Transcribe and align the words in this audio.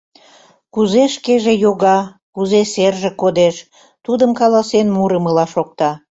Кузе 0.73 1.03
шкеже 1.15 1.53
йога, 1.63 1.99
кузе 2.35 2.61
серже 2.73 3.11
кодеш, 3.21 3.55
тудым 4.05 4.31
каласен 4.39 4.87
мурымыла 4.95 5.45
шокта. 5.53 5.91